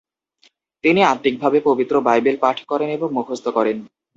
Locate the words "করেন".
2.65-2.89, 3.49-3.77